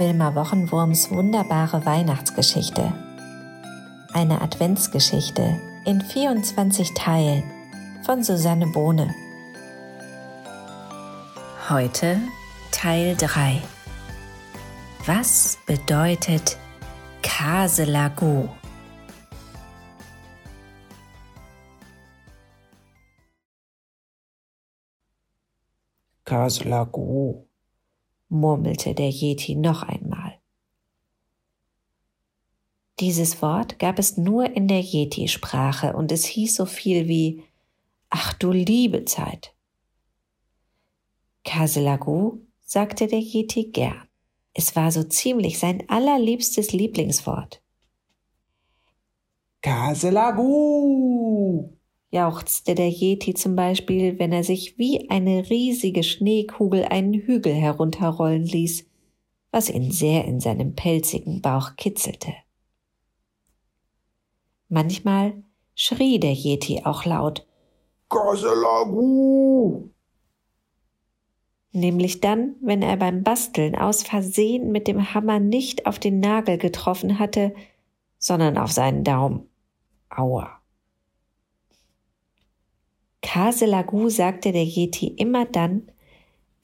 [0.00, 2.90] Wilma Wochenwurms wunderbare Weihnachtsgeschichte.
[4.14, 7.42] Eine Adventsgeschichte in 24 Teilen
[8.06, 9.14] von Susanne Bohne.
[11.68, 12.18] Heute
[12.72, 13.60] Teil 3.
[15.04, 16.56] Was bedeutet
[17.20, 18.48] Kaselagu?
[26.24, 27.49] Kaselagu,
[28.30, 30.38] murmelte der Yeti noch einmal.
[33.00, 37.44] Dieses Wort gab es nur in der Yeti-Sprache und es hieß so viel wie
[38.08, 39.54] Ach du liebe Zeit.
[41.44, 44.08] Kaselagu sagte der Yeti gern.
[44.52, 47.62] Es war so ziemlich sein allerliebstes Lieblingswort.
[49.62, 51.29] Kaselagu!
[52.10, 58.44] Jauchzte der Yeti zum Beispiel, wenn er sich wie eine riesige Schneekugel einen Hügel herunterrollen
[58.44, 58.86] ließ,
[59.50, 62.32] was ihn sehr in seinem pelzigen Bauch kitzelte.
[64.68, 65.42] Manchmal
[65.74, 67.46] schrie der Yeti auch laut
[68.08, 69.90] Kaselagu!
[71.72, 76.58] Nämlich dann, wenn er beim Basteln aus Versehen mit dem Hammer nicht auf den Nagel
[76.58, 77.54] getroffen hatte,
[78.18, 79.48] sondern auf seinen Daumen.
[80.08, 80.59] Aua.
[83.32, 85.92] Kaselagu sagte der Yeti immer dann,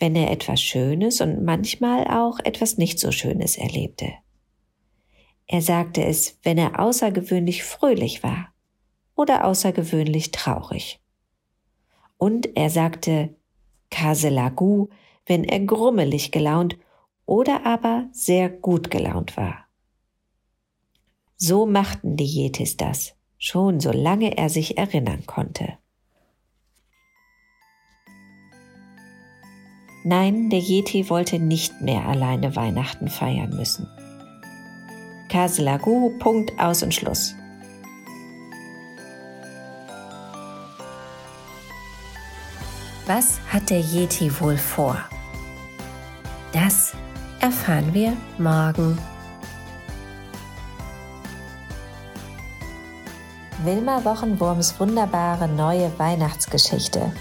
[0.00, 4.14] wenn er etwas Schönes und manchmal auch etwas nicht so Schönes erlebte.
[5.46, 8.48] Er sagte es, wenn er außergewöhnlich fröhlich war
[9.14, 10.98] oder außergewöhnlich traurig.
[12.18, 13.36] Und er sagte
[13.90, 14.88] Kaselagu,
[15.24, 16.76] wenn er grummelig gelaunt
[17.26, 19.68] oder aber sehr gut gelaunt war.
[21.36, 25.78] So machten die Yetis das, schon solange er sich erinnern konnte.
[30.08, 33.88] Nein, der Yeti wollte nicht mehr alleine Weihnachten feiern müssen.
[35.28, 37.34] Kaselagu, Punkt, aus und Schluss.
[43.08, 44.96] Was hat der Yeti wohl vor?
[46.52, 46.92] Das
[47.40, 48.96] erfahren wir morgen.
[53.64, 57.12] Wilma Wochenwurms wunderbare neue Weihnachtsgeschichte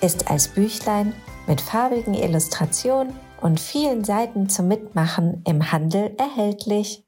[0.00, 1.14] ist als Büchlein
[1.46, 7.05] mit farbigen Illustrationen und vielen Seiten zum Mitmachen im Handel erhältlich.